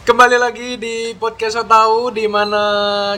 [0.00, 2.64] Kembali lagi di podcast So Tahu di mana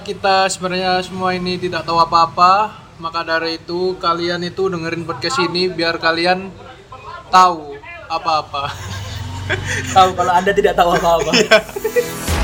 [0.02, 2.74] kita sebenarnya semua ini tidak tahu apa-apa.
[2.98, 6.50] Maka dari itu kalian itu dengerin podcast ini biar kalian
[7.30, 7.78] tahu
[8.10, 8.74] apa-apa.
[9.94, 11.30] Tahu kalau Anda tidak tahu apa-apa.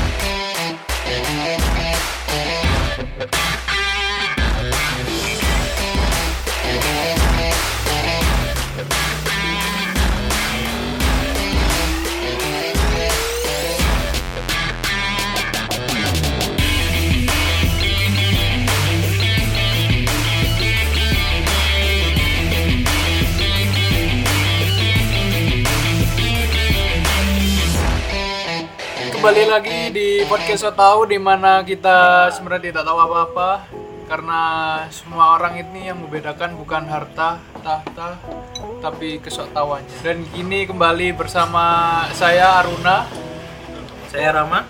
[29.19, 33.67] Kembali lagi di podcast So Tahu di mana kita sebenarnya tidak tahu apa-apa
[34.07, 34.41] karena
[34.95, 38.15] semua orang ini yang membedakan bukan harta, tahta,
[38.79, 40.07] tapi kesoktawannya.
[40.07, 43.11] Dan kini kembali bersama saya Aruna
[44.07, 44.63] Saya Rama.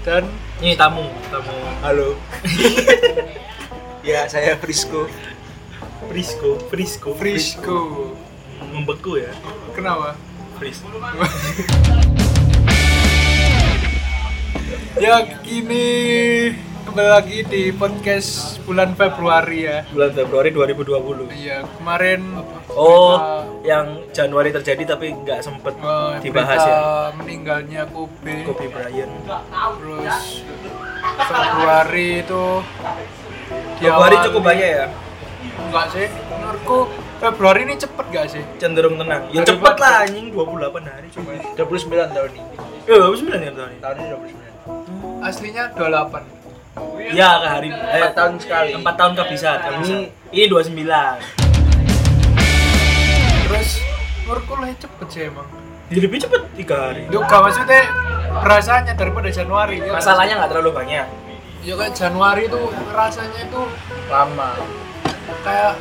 [0.00, 0.32] dan
[0.64, 1.52] Ini tamu, tamu.
[1.84, 2.16] Halo.
[4.08, 5.12] ya, saya Frisco.
[6.08, 7.78] Frisco, Frisco, Frisco.
[8.72, 9.28] Membeku ya.
[9.76, 10.16] Kenapa?
[10.56, 10.88] Frisco.
[14.94, 15.88] Ya kini
[16.82, 19.84] kembali lagi di podcast bulan Februari ya.
[19.86, 21.28] Bulan Februari 2020.
[21.30, 22.20] Iya kemarin
[22.68, 26.78] Oh, berita- yang Januari terjadi tapi nggak sempet eh, dibahas ya.
[27.14, 28.44] meninggalnya Kobe.
[28.44, 29.12] Kobe Bryant.
[29.28, 30.40] Terus
[31.22, 32.44] Februari itu
[33.78, 34.86] Februari cukup banyak ya.
[35.62, 36.78] Enggak sih, menurutku
[37.18, 38.42] Februari ini cepet gak sih?
[38.56, 39.28] Cenderung tenang.
[39.30, 41.30] Ya cepet lah anjing 28 hari cuma.
[41.54, 42.42] 29 tahun ini.
[42.82, 43.78] Ya 29 ya tahun ini.
[43.78, 44.51] Tahun ini 29.
[45.20, 46.22] Aslinya 28
[47.12, 48.70] Ya ke hari eh, 4 tahun sekali.
[48.74, 49.58] 4 tahun kehabisan.
[49.82, 51.20] Ini- ini 29.
[53.44, 53.70] Terus
[54.22, 55.48] menurutku lebih cepet sih emang
[55.86, 57.02] Jadi lebih cepet 3 hari.
[57.04, 57.82] Itu gak maksudnya
[58.40, 59.92] rasanya daripada Januari ya.
[59.92, 61.06] Masalahnya nggak terlalu banyak.
[61.62, 62.58] Ya kayak Januari itu
[62.90, 63.60] rasanya itu
[64.08, 64.56] Lama.
[65.42, 65.74] kayak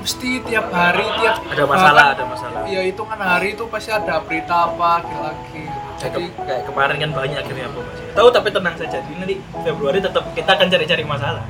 [0.00, 2.60] mesti tiap hari tiap Ada masalah, bahkan- ada masalah.
[2.64, 5.62] Iya itu kan hari itu pasti ada berita apa lagi.
[5.94, 9.12] Kayak, Jadi ke- kayak kemarin kan banyak akhirnya apa mas tahu tapi tenang saja Jadi
[9.14, 11.44] nanti Februari tetap kita akan cari-cari masalah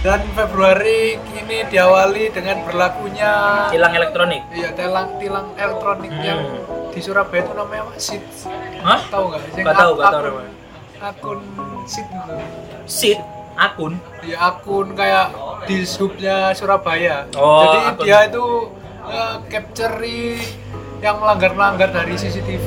[0.00, 3.30] dan Februari ini diawali dengan berlakunya
[3.68, 6.22] hilang elektronik iya tilang tilang elektronik Hmm.
[6.24, 6.40] yang
[6.88, 7.92] di Surabaya itu namanya apa?
[7.96, 8.22] Sit.
[8.80, 9.00] Hah?
[9.06, 9.42] Tahu nggak?
[9.42, 10.52] Tahu, ak- nggak tahu akun- namanya.
[11.00, 11.38] Akun
[11.84, 12.34] sit gitu.
[13.58, 17.26] Akun Ya akun kayak di subnya Surabaya.
[17.34, 18.04] Oh, Jadi akun.
[18.04, 18.46] dia itu
[19.04, 19.96] eh, capture
[20.98, 22.66] yang melanggar-melanggar dari CCTV.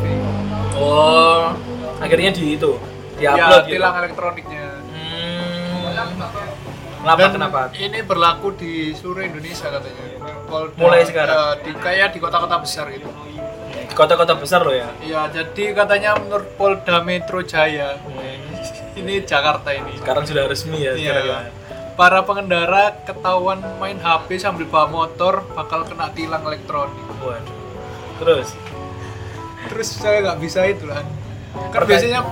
[0.74, 1.52] oh
[1.98, 2.72] akhirnya di itu
[3.14, 4.66] di ya, upload gitu tilang elektroniknya.
[4.82, 5.92] hmm.
[6.98, 10.06] kenapa Dan kenapa Ini berlaku di seluruh Indonesia katanya.
[10.44, 11.36] Polda- Mulai sekarang?
[11.36, 13.08] eh, di kayak di kota-kota besar gitu.
[13.92, 18.00] kota-kota besar loh ya Iya, jadi katanya menurut Polda Metro Jaya,
[18.94, 19.96] ini Jakarta ini.
[19.98, 21.40] sekarang sudah resmi ya sekarang ya.
[21.42, 21.52] Iya.
[21.94, 27.06] Para pengendara ketahuan main HP sambil bawa motor bakal kena tilang elektronik.
[27.20, 27.60] waduh
[28.18, 28.50] terus
[29.62, 31.06] Terus saya nggak bisa itu lah.
[31.70, 32.26] Kan biasanya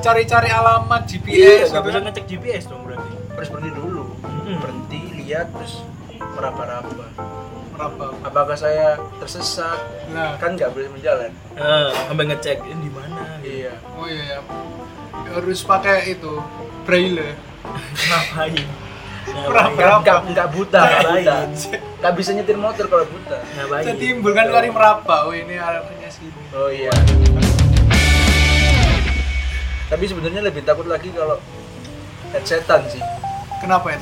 [0.00, 1.20] cari-cari alamat iya
[1.60, 2.04] GPS nggak gitu bisa kan.
[2.08, 4.02] ngecek GPS dong berarti Harus berhenti dulu.
[4.24, 4.58] Hmm.
[4.58, 5.84] Berhenti, lihat terus
[6.16, 7.06] meraba-raba.
[7.70, 8.06] Meraba.
[8.24, 9.76] Apakah saya tersesat?
[10.08, 11.28] Nah, Kan nggak boleh menjalan.
[11.52, 13.72] Eh, sampai ngecek ini di mana Iya.
[13.92, 14.38] oh iya ya.
[15.24, 16.32] Harus pakai itu
[16.84, 17.36] braille.
[18.06, 18.54] ngapain
[19.26, 21.02] ngapain Nggak, nggak, buta, nggak.
[21.98, 22.14] Ngapain?
[22.14, 23.38] Bisa nyetir motor kalau buta.
[23.58, 25.26] ngapain timbul kan kali meraba.
[25.26, 26.40] Oh ini arahnya sini.
[26.54, 26.94] Oh iya.
[29.86, 31.38] Tapi sebenarnya lebih takut lagi kalau
[32.34, 33.02] headsetan sih.
[33.62, 33.98] Kenapa ya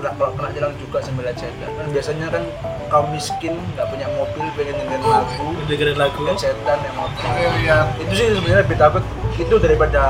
[0.00, 0.10] setan?
[0.10, 1.68] Kena, kalau kena jalan juga sambil headsetan.
[1.70, 2.42] Kan biasanya kan
[2.88, 7.22] kaum miskin nggak punya mobil pengen dengerin lagu, dengerin lagu headsetan yang motor.
[7.22, 7.78] Oh iya.
[7.96, 9.04] Itu sih sebenarnya lebih takut
[9.36, 10.00] itu daripada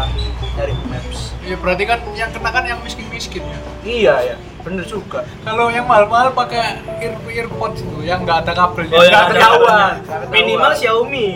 [0.55, 1.35] nyari maps.
[1.41, 3.59] Iya berarti kan yang kena kan yang miskin-miskin ya.
[3.81, 5.25] Iya ya, bener juga.
[5.41, 8.93] Kalau yang mahal-mahal pakai ear earpods itu yang nggak ada kabelnya.
[8.93, 9.95] oh Nggak ketahuan.
[9.99, 10.29] ketahuan.
[10.31, 11.29] minimal Xiaomi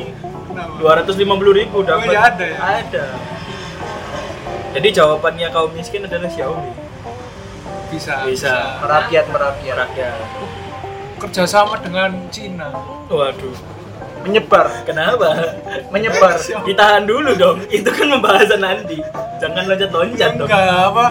[0.79, 2.59] dua ratus lima puluh ribu dapat Oh, iya ada ya?
[2.63, 3.05] ada
[4.71, 6.71] jadi jawabannya kaum miskin adalah Xiaomi
[7.95, 8.15] Bisa.
[8.27, 8.55] Bisa.
[8.83, 10.19] Merakyat merakyat, rakyat
[11.23, 12.69] Kerjasama dengan Cina.
[13.07, 13.55] waduh
[14.25, 15.37] menyebar, kenapa
[15.93, 16.41] menyebar.
[16.65, 18.97] ditahan dulu dong itu kan pembahasan nanti
[19.37, 21.07] jangan loncat-loncat dong Enggak apa?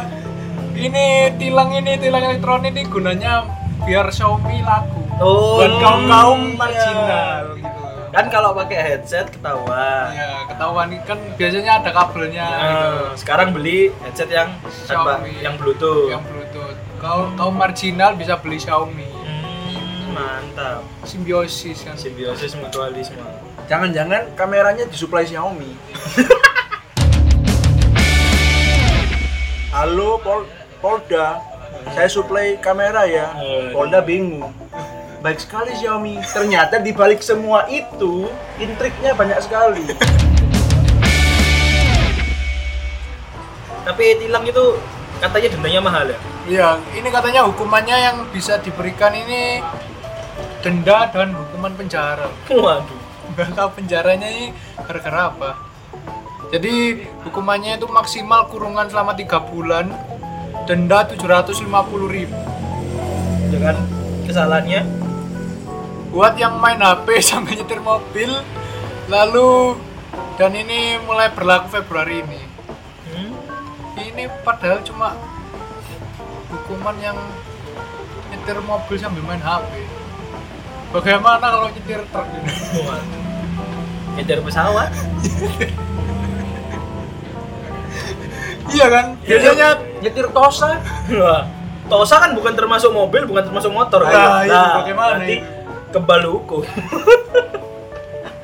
[0.73, 3.45] Ini tilang ini tilang elektronik ini gunanya
[3.85, 5.01] biar Xiaomi laku.
[5.21, 6.57] oh Buat kaum kaum iya.
[6.57, 7.81] marginal gitu.
[8.09, 12.89] kan kalau pakai headset ketahuan Ya ketahuan kan biasanya ada kabelnya gitu.
[12.89, 14.49] Nah, sekarang beli headset yang
[14.89, 16.09] tanpa yang Bluetooth.
[16.09, 16.42] Yang Bluetooth.
[17.03, 19.03] Kaum kaum marginal bisa beli Xiaomi.
[19.03, 20.87] Hmm, mantap.
[21.03, 21.99] Simbiosis kan.
[21.99, 23.19] Simbiosis mutualisme.
[23.67, 25.75] Jangan-jangan kameranya disuplai Xiaomi.
[29.75, 30.47] Halo Pol
[30.79, 31.43] Polda,
[31.91, 33.35] saya suplai kamera ya.
[33.75, 34.55] Polda bingung.
[35.19, 36.23] Baik sekali Xiaomi.
[36.23, 38.31] Ternyata di balik semua itu,
[38.63, 39.91] intriknya banyak sekali.
[43.83, 44.79] Tapi tilang itu
[45.19, 46.15] katanya dendanya mahal ya.
[46.43, 49.63] Iya, ini katanya hukumannya yang bisa diberikan ini
[50.59, 52.27] denda dan hukuman penjara.
[52.51, 52.99] Waduh.
[53.31, 55.49] Nggak tahu penjaranya ini gara-gara apa.
[56.51, 59.87] Jadi hukumannya itu maksimal kurungan selama tiga bulan,
[60.67, 61.63] denda 750.000
[62.11, 62.39] ribu.
[63.49, 63.79] Dengan
[64.27, 64.81] kesalahannya
[66.13, 68.29] Buat yang main HP sampai nyetir mobil,
[69.09, 69.73] lalu
[70.37, 72.41] dan ini mulai berlaku Februari ini.
[73.09, 73.31] hmm,
[73.97, 75.17] Ini padahal cuma
[76.53, 77.17] hukuman yang
[78.29, 79.71] nyetir mobil sambil main HP.
[80.93, 82.53] Bagaimana kalau nyetir truk ini?
[84.17, 84.89] Ngejar pesawat.
[88.73, 89.05] Iya kan?
[89.21, 89.69] Biasanya
[90.01, 90.81] Nyetir Tosa.
[91.91, 94.01] Tosa kan bukan termasuk mobil, bukan termasuk motor.
[94.07, 94.49] Nah, Ayo.
[94.49, 95.35] itu bagaimana nanti
[95.93, 96.63] kebal hukum.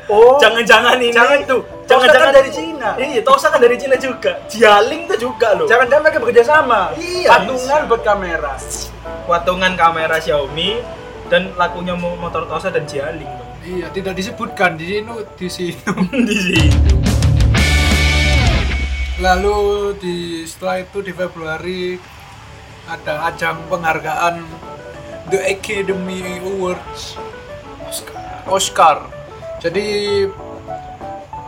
[0.09, 1.13] Oh, Jangan-jangan ini.
[1.13, 1.61] Jangan tuh.
[1.85, 2.89] Jangan-jangan kan dari Cina.
[2.95, 4.41] Iya, Tosa kan dari Cina juga.
[4.45, 5.65] Jialing tuh juga loh.
[5.65, 6.93] Jangan-jangan mereka bekerja sama.
[6.95, 8.53] Iya, Patungan buat kamera.
[9.23, 10.81] Patungan kamera Xiaomi
[11.27, 13.29] dan lakunya mo- motor Tosa dan Jialing.
[13.61, 15.77] iya tidak disebutkan di sini di sini.
[16.25, 16.93] Di situ.
[19.19, 19.57] Lalu
[19.95, 21.99] di setelah itu di Februari
[22.87, 24.41] ada ajang penghargaan
[25.27, 27.19] The Academy Awards
[27.83, 28.17] Oscar.
[28.47, 28.97] Oscar.
[29.59, 30.23] Jadi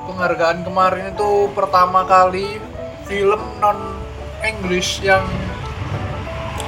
[0.03, 2.59] penghargaan kemarin itu pertama kali
[3.07, 3.79] film non
[4.43, 5.23] English yang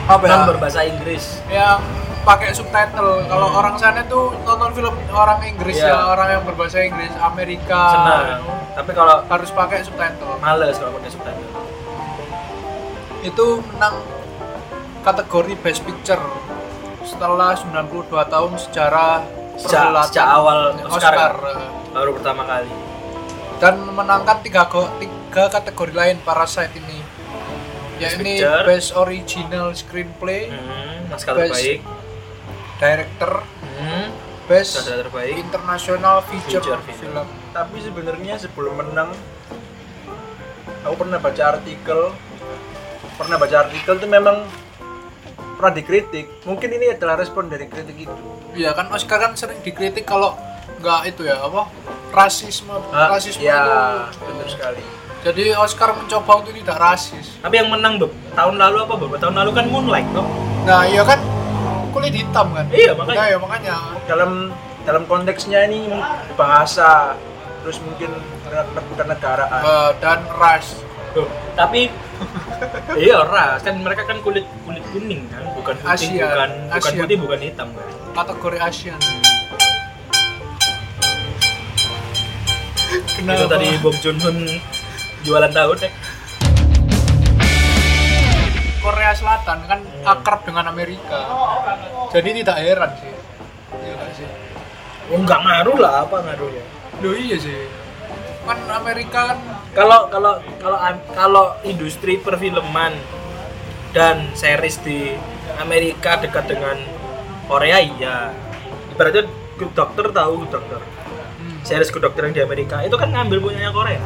[0.05, 0.31] apa ya?
[0.39, 1.43] Non berbahasa Inggris.
[1.47, 1.83] yang
[2.23, 3.27] pakai subtitle.
[3.27, 5.91] Kalau orang sana tuh nonton film orang Inggris Iya.
[5.91, 8.41] ya, orang yang berbahasa Inggris, Amerika Senang.
[8.73, 10.39] Tapi kalau harus pakai subtitle.
[10.39, 11.51] males kalau pakai subtitle.
[13.21, 13.99] Itu menang
[15.03, 16.23] kategori Best Picture
[17.03, 21.13] setelah 92 tahun sejarah Sejak- sejak awal Oscar.
[21.13, 21.33] Oscar.
[21.91, 22.71] Baru pertama kali.
[23.55, 26.99] dan menangkan tiga, go- tiga kategori lain Parasite ini
[27.95, 28.63] Best yakni Picture.
[28.65, 31.79] Best Original Screenplay, Hmm, naskah Best- terbaik.
[32.75, 33.31] Director,
[33.73, 34.07] Hmm,
[34.43, 35.33] Best sutradara terbaik.
[35.39, 37.15] International Feature, Feature film.
[37.15, 37.27] Film.
[37.49, 39.15] Tapi sebenarnya sebelum menang,
[40.83, 42.11] aku pernah baca artikel,
[43.15, 44.43] pernah baca artikel itu memang
[45.63, 46.43] pernah dikritik.
[46.43, 48.11] Mungkin ini adalah respon dari kritik itu.
[48.51, 50.35] Iya kan Oscar kan sering dikritik kalau
[50.75, 51.71] nggak itu ya apa
[52.11, 53.63] rasisme Ah, rasisme ya,
[54.05, 54.83] itu benar sekali.
[55.23, 59.39] jadi Oscar mencoba untuk tidak rasis Tapi yang menang be- tahun lalu apa beberapa tahun
[59.39, 60.27] lalu kan Moonlight toh?
[60.61, 61.23] nah iya kan
[61.89, 63.15] kulit hitam kan Iya, makanya.
[63.15, 64.31] nah, iya makanya Dalam
[64.83, 65.87] dalam konteksnya ini
[66.35, 67.15] bahasa,
[67.63, 68.11] terus mungkin
[68.85, 69.61] bukan negaraan.
[69.63, 70.83] Eh, dan ras
[71.13, 71.87] Tuh, tapi
[72.99, 74.43] iya ras kan mereka kan kulit
[74.89, 76.25] kuning kan, bukan putih, Asia.
[76.27, 76.99] bukan bukan Asia.
[76.99, 77.87] putih, bukan hitam kan.
[78.13, 78.99] kategori Asian
[83.15, 84.29] Itu tadi Bong Joon Ho
[85.23, 85.91] jualan tahu deh.
[88.77, 90.03] Korea Selatan kan Hmm.
[90.05, 91.23] akrab dengan Amerika
[92.11, 93.11] jadi tidak heran sih
[93.79, 94.27] iya nggak sih
[95.05, 96.63] Oh, enggak ngaruh lah apa ngaruhnya.
[96.99, 97.67] Loh iya sih
[98.43, 99.39] kan Amerika kan
[99.73, 102.91] Kalau kalau kalau kalau industri perfilman
[103.93, 105.13] dan series di
[105.55, 106.77] Amerika dekat dengan
[107.45, 108.33] Korea iya.
[108.91, 110.81] Ibaratnya Good Doctor tahu Good Doctor.
[110.81, 112.81] hmm, series Good Doctor yang di Amerika.
[112.81, 114.01] Itu kan ngambil punyanya Korea.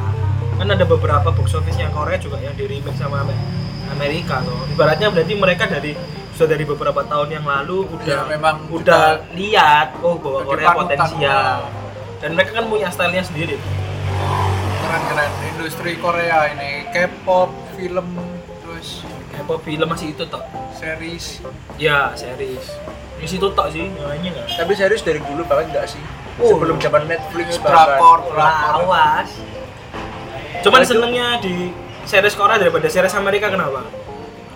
[0.57, 3.39] Kan ada beberapa box office-nya Korea juga yang di remake sama Amer-
[3.89, 4.67] Amerika loh.
[4.67, 5.95] Ibaratnya berarti mereka dari
[6.33, 11.57] sudah dari beberapa tahun yang lalu udah Ya, memang udah lihat oh bahwa Korea potensial.
[12.17, 13.55] dan mereka kan punya stylenya sendiri.
[14.77, 18.05] Keren-keren industri Korea ini K-pop film
[19.47, 20.43] K-pop film masih itu toh
[20.75, 21.39] series.
[21.79, 22.67] Ya series.
[23.15, 24.59] Di situ tok sih lainnya nggak?
[24.59, 26.03] Tapi serius dari dulu banget nggak sih?
[26.35, 26.51] Oh.
[26.51, 29.31] Sebelum zaman Netflix drakor awas.
[30.59, 31.71] Cuman Itu- senengnya di
[32.03, 33.87] series Korea daripada series Amerika kenapa?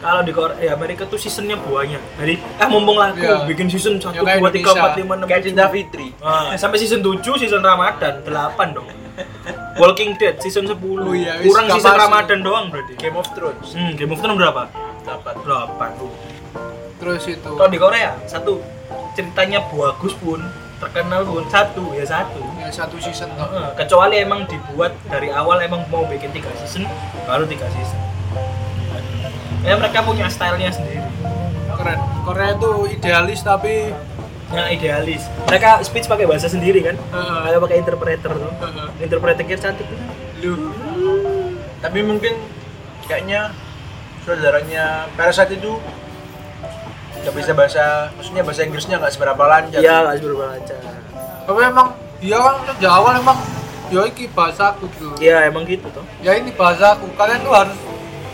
[0.03, 3.47] Kalau di Korea ya Amerika tuh seasonnya buahnya dari ah mumpung laku Iya.
[3.47, 4.81] bikin season 1, kayak 2, 3, Indonesia.
[4.83, 6.07] 4, 5, 6, Kayak Cinta Fitri.
[6.19, 8.91] Nah, sampai season 7 season Ramadan 8 dong
[9.79, 12.03] Walking Dead season 10 Oh iya, wis kurang season masuk.
[12.03, 12.93] Ramadan doang berarti.
[12.99, 13.71] Game of Thrones.
[13.71, 14.63] hmm, Game of Thrones berapa?
[15.01, 15.33] Dapat.
[15.43, 16.11] 8 tuh
[17.01, 17.51] terus itu?
[17.57, 18.61] Kalau di Korea satu.
[19.11, 20.39] Ceritanya bagus pun
[20.77, 21.91] terkenal pun satu.
[21.97, 22.39] Ya satu.
[22.61, 23.49] Ya satu season toh.
[23.73, 26.85] Kecuali emang dibuat dari awal emang mau bikin tiga season
[27.25, 27.99] baru tiga season.
[29.65, 31.01] Ya mereka punya stylenya sendiri.
[31.75, 31.99] Keren.
[32.21, 33.89] Korea itu idealis tapi
[34.51, 36.95] nah idealis mereka speech pakai bahasa sendiri kan
[37.45, 38.87] kayak pakai interpreter tuh Heeh.
[39.01, 39.99] interpreternya cantik tuh
[40.41, 40.73] Lu.
[41.77, 42.33] Tapi mungkin
[43.05, 43.53] kayaknya
[44.21, 45.77] saudaranya Parasite itu
[47.13, 49.77] nggak bisa bahasa, maksudnya bahasa Inggrisnya nggak seberapa lancar.
[49.77, 50.81] iya nggak seberapa lancar
[51.41, 53.37] Tapi emang dia kan sejak awal emang
[53.89, 55.07] ya iki bahasaku gitu.
[55.19, 57.05] iya emang gitu tuh Ya ini bahasaku.
[57.13, 57.77] Kalian tuh harus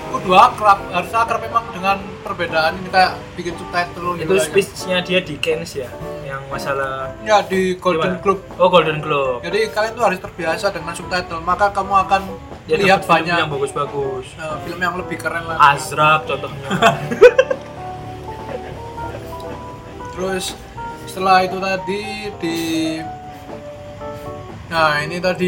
[0.10, 4.44] kudu akrab, harus akrab memang dengan perbedaan ini kayak bikin subtitle itu gitu aja.
[4.44, 5.90] speechnya dia di Cannes ya
[6.22, 8.22] yang masalah Ya di Golden Gimana?
[8.22, 8.42] Globe.
[8.54, 12.22] oh Golden Globe Jadi kalian tuh harus terbiasa dengan subtitle, maka kamu akan
[12.66, 15.60] ya lihat film banyak yang bagus-bagus eh, film yang lebih keren lagi.
[15.62, 16.68] Azraq contohnya
[20.12, 20.46] Terus
[21.06, 22.02] setelah itu tadi
[22.38, 22.58] di
[24.68, 25.48] Nah, ini tadi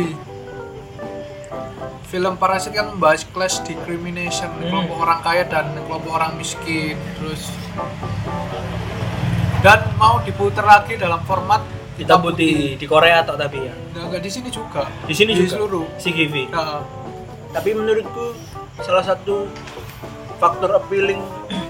[2.10, 4.66] film Parasit kan membahas class discrimination Hmm.
[4.68, 6.98] kelompok orang kaya dan kelompok orang miskin.
[7.16, 7.54] Terus
[9.60, 11.62] dan mau diputar lagi dalam format
[11.96, 14.88] hitam putih di Korea atau tapi ya Nah, enggak di sini juga.
[15.04, 15.86] di sini di juga seluruh.
[15.98, 16.82] CGV Nah,
[17.50, 18.38] Tapi menurutku
[18.80, 19.50] salah satu
[20.38, 21.18] faktor appealing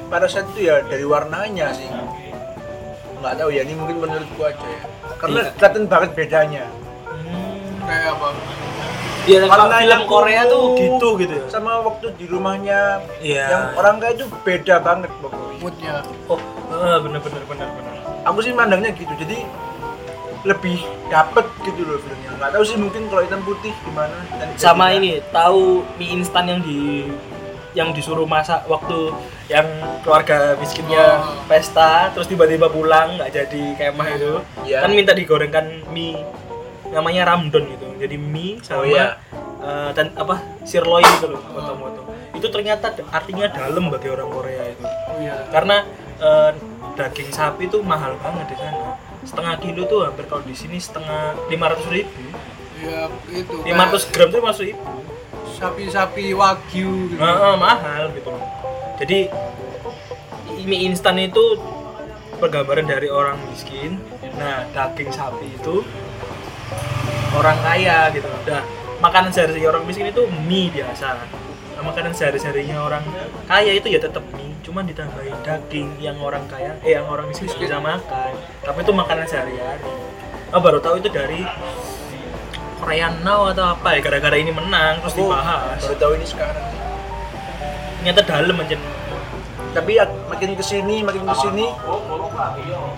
[0.05, 1.87] Parasite itu ya dari warnanya sih.
[3.15, 4.81] Nggak tahu ya, ini mungkin menurutku aja ya.
[5.15, 5.51] Karena Iya.
[5.53, 6.63] kelihatan banget bedanya.
[7.05, 7.79] Hmm.
[7.81, 8.27] kayak apa?
[9.29, 11.43] Kalau Warna film Korea tuh gitu gitu ya.
[11.47, 13.45] Sama waktu di rumahnya Iya.
[13.45, 15.55] yang orang kaya itu beda banget pokoknya.
[15.59, 15.93] Moodnya.
[16.25, 16.39] Oh,
[16.71, 17.93] eh, bener bener bener bener.
[18.23, 19.11] Aku sih mandangnya gitu.
[19.13, 19.43] Jadi
[20.41, 22.31] lebih dapet gitu loh filmnya.
[22.33, 24.15] Nggak tahu sih mungkin kalau hitam putih gimana.
[24.33, 27.11] Dan Sama ini, tahu mie instan yang di
[27.69, 29.13] yang disuruh masak waktu
[29.45, 29.67] yang
[30.01, 31.37] keluarga miskinnya Oh.
[31.45, 34.33] pesta terus tiba-tiba pulang nggak jadi kemah itu
[34.65, 34.81] Iya.
[34.81, 36.17] kan minta digorengkan mie
[36.89, 39.19] namanya ramdon gitu jadi mie sama Oh, iya.
[39.59, 42.01] eh, dan apa sirloin gitu loh foto-foto
[42.31, 45.35] itu ternyata artinya dalam bagi orang Korea itu Oh iya.
[45.51, 45.83] karena
[46.17, 46.51] eh,
[46.95, 51.35] daging sapi itu mahal banget di sana setengah kilo tuh hampir kalau di sini setengah
[51.47, 52.23] 500 ribu
[52.79, 53.51] Ya itu.
[53.59, 54.87] 500 gram tuh masuk ribu
[55.51, 57.19] sapi-sapi wagyu gitu.
[57.19, 58.39] Nah, eh, mahal gitu loh.
[58.95, 59.27] Jadi
[60.61, 61.59] mie instan itu
[62.35, 63.99] pergambaran dari orang miskin.
[64.35, 65.83] Nah, daging sapi itu
[67.35, 68.27] orang kaya gitu.
[68.45, 68.61] Udah
[68.99, 71.17] makanan sehari-hari orang miskin itu mie biasa.
[71.79, 73.03] Nah, makanan sehari-harinya orang
[73.47, 77.47] kaya itu ya tetap mie, cuman ditambahin daging yang orang kaya eh yang orang miskin
[77.55, 78.35] bisa makan.
[78.63, 79.87] Tapi itu makanan sehari-hari.
[80.49, 81.45] Oh, baru tahu itu dari
[82.79, 86.67] Korean Now atau apa ya gara-gara ini menang terus Aku dibahas baru tahu ini sekarang.
[87.99, 88.79] ternyata dalam aja
[89.69, 91.65] Tapi ya, makin ke sini, makin ke sini,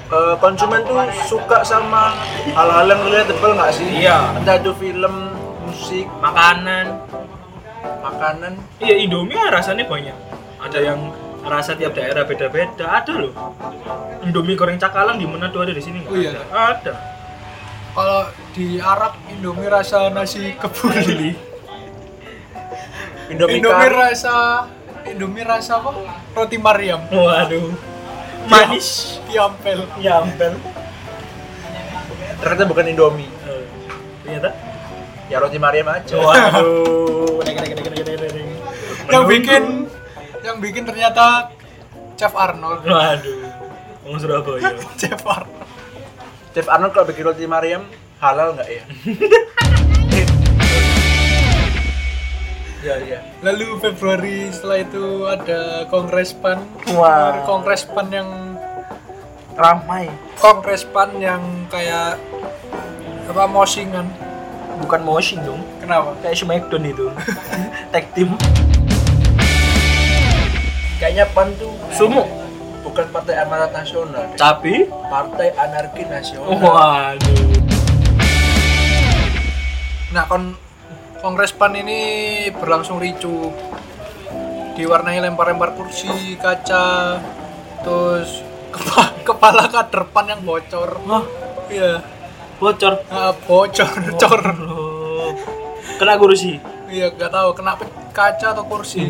[0.07, 2.15] eh, konsumen tuh suka sama
[2.55, 3.87] hal-hal yang relatable nggak sih?
[4.07, 4.39] Iya.
[4.39, 5.35] Entah itu film,
[5.67, 6.99] musik, makanan
[8.01, 8.53] makanan.
[8.77, 10.13] iya Indomie rasanya banyak
[10.61, 10.99] ada yang
[11.41, 13.33] rasa tiap daerah beda-beda ada loh
[14.21, 16.29] Indomie goreng cakalang di Manado ada di sini nggak Oh iya.
[16.33, 16.43] ada
[16.77, 16.93] ada
[17.91, 18.21] Kalau
[18.55, 21.35] di Arab Indomie rasa nasi kebuli.
[23.27, 24.63] Indomie, Indomie rasa
[25.03, 25.91] Indomie rasa apa?
[26.31, 27.01] Roti Mariam.
[27.07, 27.73] waduh
[28.43, 29.85] manis Tiampel.
[29.97, 30.53] nyampel
[32.37, 33.29] Ternyata bukan Indomie.
[33.45, 33.63] Eh,
[34.21, 34.49] ternyata
[35.27, 36.17] Ya roti Mariam aja.
[36.17, 37.39] waduh.
[39.07, 39.63] Yang bikin
[40.41, 41.53] yang bikin ternyata
[42.15, 42.81] Chef Arnold.
[42.81, 43.37] waduh
[44.01, 45.67] Orang Surabaya Chef Arnold.
[46.51, 47.85] Chef Arnold kalau bikin roti Mariam
[48.17, 48.83] halal nggak ya?
[52.81, 53.19] ya ya.
[53.41, 56.59] Lalu Februari setelah itu ada Kongres PAN.
[56.93, 57.45] Wah.
[57.45, 58.29] Kongres PAN yang
[59.53, 62.17] ramai Kongres PAN yang kayak
[63.27, 64.07] apa mosingan.
[64.81, 66.17] bukan motion dong Kenapa?
[66.19, 67.05] kayak Smackdown itu
[67.93, 68.33] tag team
[70.97, 72.25] Kayaknya PAN tuh sumo
[72.81, 76.57] bukan partai amanat nasional, tapi partai anarki nasional.
[76.57, 77.45] waduh
[80.09, 80.57] Nah, kon
[81.21, 81.99] Kongres PAN ini
[82.51, 83.53] berlangsung ricuh.
[84.73, 87.19] Diwarnai lempar-lempar kursi, kaca,
[87.83, 88.41] terus
[88.73, 90.97] kepa- kepala kader PAN yang bocor.
[91.05, 91.21] Wah,
[91.69, 92.01] Iya,
[92.57, 93.05] bocor?
[93.07, 93.89] Ah, bocor,
[94.21, 94.41] cor.
[94.57, 95.37] Loh.
[95.95, 96.57] kena kursi
[96.89, 97.77] Iya, gak tahu kena
[98.11, 99.05] kaca atau kursi.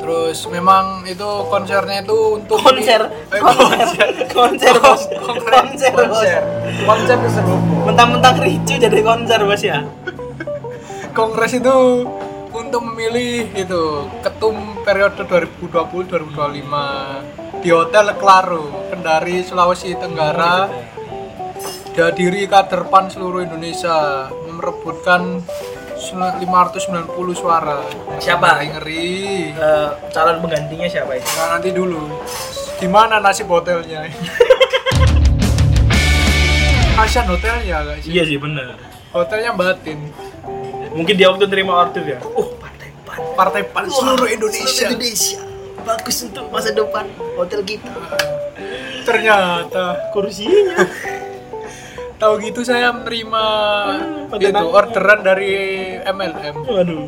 [0.00, 3.10] Terus memang itu konsernya itu untuk konser?
[3.28, 4.08] Eh, konser?
[4.30, 4.74] konser.
[4.78, 5.02] Bos.
[5.10, 5.92] konser.
[5.92, 6.08] Bos.
[6.08, 6.40] Konser,
[6.86, 7.84] konser terselubung.
[7.84, 9.84] mentang-mentang ricu jadi konser bos ya
[11.20, 12.08] Kongres itu
[12.48, 20.72] untuk memilih itu ketum periode 2020-2025 di Hotel Claro, Kendari, Sulawesi Tenggara.
[21.92, 25.44] Dihadiri kader PAN seluruh Indonesia merebutkan
[26.00, 26.88] 590
[27.36, 27.84] suara.
[28.16, 28.56] Siapa?
[28.56, 29.12] Ngeri, ngeri.
[29.60, 32.00] Eh, calon penggantinya siapa itu Nah, nanti dulu.
[32.80, 34.08] Gimana nasib hotelnya?
[37.00, 38.76] kasihan hotelnya gak sih Iya sih bener.
[39.10, 39.98] hotelnya batin
[40.90, 42.18] Mungkin dia waktu terima order ya.
[42.28, 43.18] Oh partai pan.
[43.34, 45.40] partai pan seluruh Indonesia Indonesia.
[45.80, 47.88] Bagus untuk masa depan hotel kita.
[49.00, 50.76] ternyata Kursinya.
[52.14, 53.44] tahu gitu saya menerima
[54.36, 55.56] itu orderan dari
[56.04, 57.00] MLM Waduh.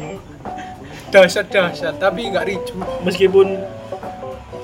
[1.11, 2.73] dahsyat dahsyat tapi nggak ricu
[3.03, 3.61] Meskipun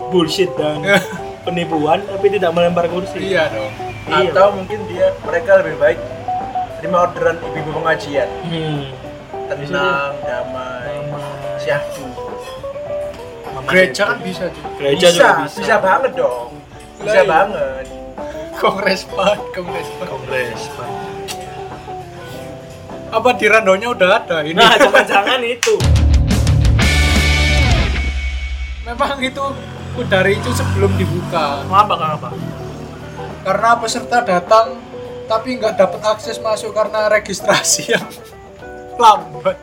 [0.08, 0.80] bullshit dan
[1.44, 3.20] penipuan tapi tidak melempar kursi.
[3.26, 3.68] iya dong
[4.08, 4.32] Iya.
[4.32, 5.98] Atau mungkin dia mereka lebih baik
[6.80, 8.88] terima orderan ibu-ibu pengajian Hmm.
[9.48, 10.96] Tenang, damai,
[11.58, 12.04] syahdu.
[13.64, 14.44] gereja kan bisa
[14.76, 15.58] Gereja bisa, juga bisa.
[15.60, 16.48] bisa banget dong.
[16.98, 17.24] Bisa Lah, iya.
[17.26, 17.84] banget.
[18.54, 20.62] kongres pan kongres pan Kongres.
[20.72, 20.88] Pak.
[23.08, 25.74] apa di randonya udah ada ini Nah, jangan-jangan itu.
[28.84, 29.44] memang itu
[29.94, 32.28] udah ricu sebelum dibuka Kenapa kenapa?
[33.40, 34.66] karena peserta datang
[35.24, 38.04] tapi nggak dapat akses masuk karena registrasi yang
[38.98, 39.56] lambat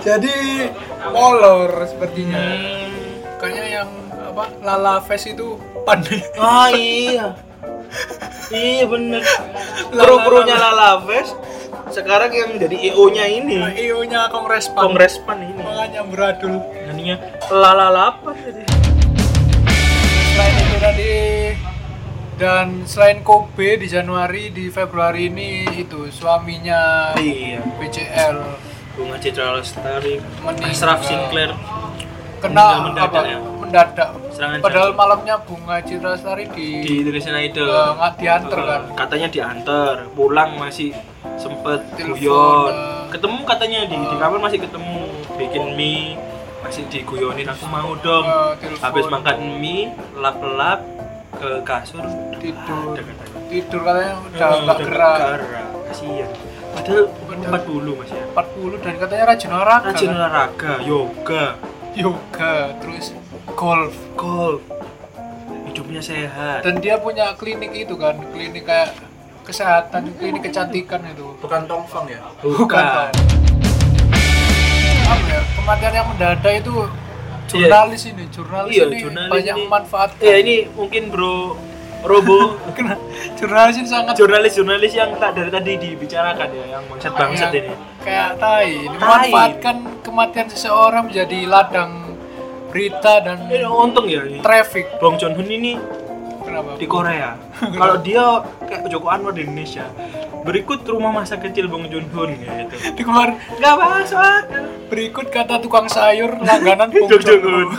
[0.00, 0.36] jadi
[1.06, 2.92] molor sepertinya Hmm.
[3.36, 3.90] kayaknya yang
[4.24, 7.36] apa Lala Fest itu pandai Ah iya.
[8.50, 9.20] iya bener.
[9.94, 11.30] Lala- Kru-krunya Lalaves
[11.86, 13.60] sekarang yang jadi EO-nya ini.
[13.78, 15.54] IO nya Kongres Pan Kongres Pan ini.
[15.56, 17.16] makanya beradul Naninya
[17.48, 18.62] Lalalapan jadi.
[20.26, 21.10] selain itu tadi
[22.44, 27.64] dan selain Kobe di Januari di Februari ini itu suaminya Iya.
[27.80, 28.36] BCL
[28.94, 30.20] Bunga Citra Lestari.
[30.60, 31.56] Ashraf Sinclair
[32.38, 33.38] kena Mendadak apa ya?
[33.40, 37.64] mendadak Serangan padahal malamnya bunga Citra Lestari di, di Indonesian Idol.
[37.64, 38.82] Eh, nggak diantar Eh, kan?
[38.94, 40.92] Katanya diantar, pulang masih
[41.36, 42.68] sempet guyon.
[42.68, 43.08] eh.
[43.08, 45.00] Ketemu katanya di di kamar masih ketemu
[45.34, 46.20] bikin mie
[46.60, 48.28] masih diguyonin aku mau dong.
[48.60, 48.76] Eh.
[48.78, 50.84] Habis makan mie, lap-lap
[51.34, 52.04] ke kasur
[52.36, 53.40] tidur katanya.
[53.46, 55.18] tidur katanya udah Eh, nggak udah gerak.
[55.86, 56.30] Kasihan.
[56.72, 58.24] Padahal 40 Mas ya.
[58.32, 60.16] 40 dan katanya rajin olahraga Rajin kan?
[60.16, 61.44] olahraga, yoga,
[61.94, 63.06] yoga terus
[63.48, 64.62] golf golf.
[65.64, 66.62] Hidupnya sehat.
[66.62, 68.94] dan dia punya klinik itu kan klinik kayak
[69.42, 72.22] kesehatan klinik kecantikan itu Bukan tongfang ya?
[72.38, 72.78] Bukan.
[75.04, 76.74] apa ya kematian yang mendadak itu
[77.46, 79.62] jurnalis ini jurnalis Iya, ini jurnalis banyak ini.
[79.62, 81.34] memanfaatkan Ya ini mungkin Bro
[82.02, 83.00] Robo Kena-
[83.34, 87.72] jurnalis ini sangat jurnalis-jurnalis yang tak dari tadi dibicarakan ya, yang bangsat bangsat ini.
[87.98, 92.12] kayak tai ini memanfaatkan kematian seseorang menjadi ladang
[92.68, 94.38] berita dan Ini untung ya ini.
[94.38, 95.78] traffic Bong Joon Hoon ini
[96.40, 97.38] kenapa di Korea.
[97.80, 98.24] Kalau dia
[98.64, 99.86] kayak Joko Anwar di Indonesia.
[100.44, 102.74] Berikut rumah masa kecil Bong Joon Hoon gitu.
[102.96, 104.64] di kemarin Gak masuk akal.
[104.92, 107.08] berikut kata tukang sayur langganan Hoon.
[107.08, 107.72] Ho.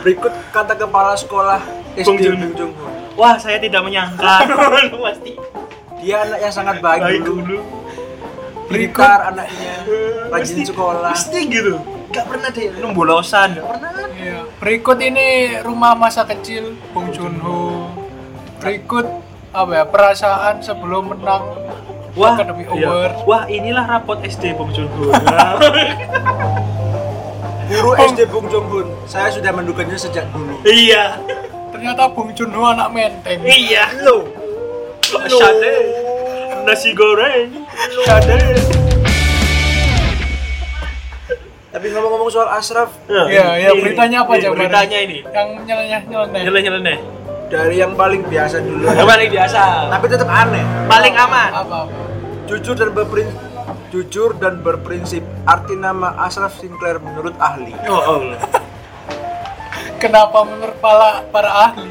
[0.00, 1.60] Berikut kata kepala sekolah
[1.92, 2.86] SD Joon Ho.
[3.14, 4.48] Wah, saya tidak menyangka.
[4.96, 5.36] Pasti
[6.00, 7.44] Dia anak yang sangat baik, baik dulu.
[7.44, 7.58] dulu.
[8.70, 9.82] berikut anaknya,
[10.30, 11.12] rajin sekolah.
[11.12, 11.76] Pasti gitu.
[12.10, 13.90] Gak pernah deh numbolosan, gak pernah.
[14.18, 14.38] Iya.
[14.58, 17.88] Berikut ini rumah masa kecil Bong Joon Ho.
[18.60, 19.06] Berikut
[19.50, 21.42] apa ya perasaan sebelum menang
[22.18, 22.86] Wah, Academy iya.
[22.90, 23.14] Award.
[23.24, 25.14] Wah, inilah rapot SD Bong Joon Ho.
[27.70, 30.58] Guru SD Bung Jong Hun, saya sudah menduganya sejak dulu.
[30.66, 31.22] iya.
[31.70, 33.38] Ternyata Bong Joon Ho anak menteng.
[33.46, 33.94] Iya.
[34.02, 34.26] Lo,
[35.06, 35.74] Sade.
[36.66, 37.62] Nasi goreng.
[38.04, 38.79] Sade.
[41.70, 44.50] Tapi ngomong-ngomong soal Ashraf, Iya, iya, Ini, beritanya apa aja?
[44.50, 45.18] Beritanya ini.
[45.22, 46.40] Yang nyeleneh nyeleneh.
[46.42, 46.98] Nyeleneh-nyeleneh.
[47.50, 49.60] dari yang paling biasa dulu, Yang paling biasa.
[49.90, 50.62] tapi tetap aneh.
[50.86, 51.50] Paling aman.
[51.50, 51.78] Apa?
[51.86, 51.94] apa?
[52.46, 53.38] Jujur dan berprinsip,
[53.90, 55.22] jujur dan berprinsip.
[55.46, 57.74] Arti nama Ashraf Sinclair menurut ahli.
[57.86, 58.38] Oh, Allah.
[59.98, 61.90] Kenapa menurut para, para ahli?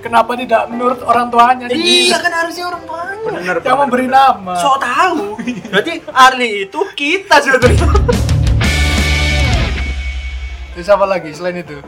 [0.00, 1.66] Kenapa tidak menurut orang tuanya?
[1.68, 3.14] Iya kan harusnya orang tuanya.
[3.20, 4.54] Benar Yang memberi nama.
[4.56, 5.22] Sok tahu.
[5.74, 7.84] Berarti ahli itu kita sebetulnya.
[10.70, 11.82] Terus apa lagi selain itu?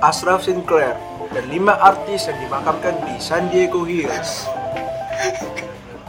[0.00, 0.96] Ashraf Sinclair
[1.36, 4.48] dan lima artis yang dimakamkan di San Diego Hills.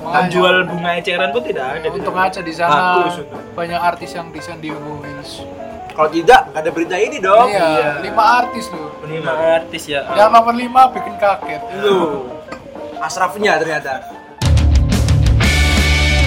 [0.01, 1.87] Kan jual bunga eceran pun tidak ada.
[1.91, 5.43] Untuk aja di sana Bagus banyak artis yang di San Diego Hills.
[5.91, 7.51] Kalau tidak, nggak ada berita ini dong.
[7.51, 7.89] iya, iya.
[7.99, 8.95] lima artis loh.
[9.03, 10.07] Lima artis ya.
[10.15, 11.61] Yang nomor lima bikin kaget.
[11.83, 12.31] Loh,
[13.03, 13.99] Ashrafnya ternyata.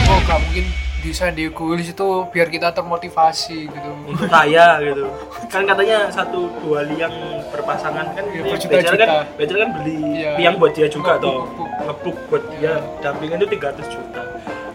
[0.05, 3.90] Oh, gak mungkin di San Diego Hills itu biar kita termotivasi gitu.
[4.06, 5.04] untuk kaya gitu
[5.46, 7.12] kan katanya satu dua liang
[7.46, 8.80] berpasangan kan Iya, ya, berjuta-juta.
[8.80, 10.30] Becer kan Becer kan beli Iya.
[10.36, 11.44] liang buat dia juga toh
[11.78, 12.16] ngepuk.
[12.26, 14.22] buat dia dampingan itu 300 juta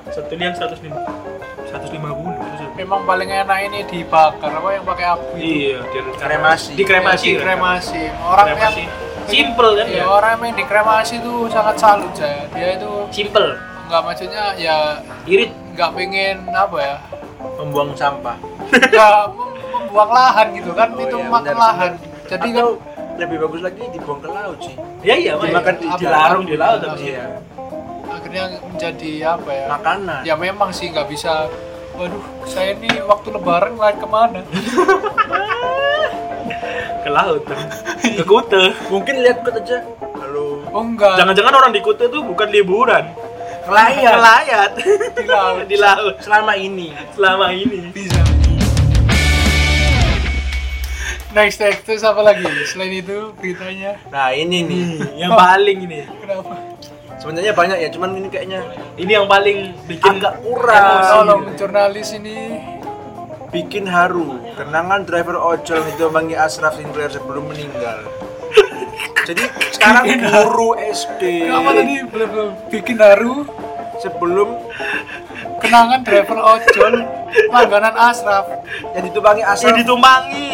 [0.07, 0.93] satu liang 150
[1.65, 5.49] 150 Memang paling enak ini dibakar apa yang pakai api itu?
[5.67, 6.71] iya di Kremasi.
[6.71, 8.01] di kremasi Di kremasi.
[8.21, 8.83] Orang Kremasi.
[8.85, 10.03] yang Simple kan ya ya?
[10.07, 13.57] orang yang main di kremasi itu sangat salut saya dia itu Simple.
[13.85, 14.77] nggak maksudnya ya
[15.25, 15.49] Irit.
[15.79, 16.95] Nggak pengen apa ya
[17.55, 18.35] membuang sampah.
[18.67, 21.63] Nggak mem- membuang lahan gitu kan Oh itu iya, makan benar.
[21.63, 21.91] lahan.
[22.27, 22.71] jadi kan Atau
[23.15, 24.75] lebih bagus lagi dibuang ke laut sih.
[25.01, 27.39] Ya iya, Dimakan di- di larung di laut tapi iya.
[28.05, 30.19] akhirnya menjadi apa ya makanan.
[30.27, 31.47] ya memang sih nggak bisa
[31.95, 34.43] waduh saya ini waktu lebaran lari ke mana?
[36.99, 37.55] Ke laut kan.
[38.03, 38.75] Ke Kute.
[38.91, 39.79] mungkin lihat kut aja.
[40.19, 40.59] Halo.
[40.69, 41.15] Oh enggak.
[41.15, 43.07] Jangan-jangan orang di Kute tuh bukan liburan.
[43.69, 44.13] Ngelayat.
[44.17, 44.71] Ngelayat.
[45.13, 47.93] di laut di laut selama ini selama ini.
[47.93, 48.17] bisa
[51.29, 56.01] next next terus apa lagi selain itu beritanya nah ini nih yang paling ini.
[56.17, 56.57] kenapa
[57.21, 58.59] sebenarnya banyak ya cuman ini kayaknya
[58.97, 61.45] Ini yang paling bikin Agak kurang.
[61.53, 61.65] gitu.
[61.65, 62.57] jurnalis ini
[63.49, 68.09] bikin haru kenangan driver ojol itu manggil Ashraf Sinclair sebelum meninggal
[69.29, 73.45] jadi sekarang guru SD kenapa tadi belum belum bikin haru
[73.99, 74.47] sebelum
[75.59, 76.93] kenangan driver ojol
[77.47, 78.47] langganan Asraf
[78.91, 80.51] yang ditumpangi Yang Ashraf ditumpangi.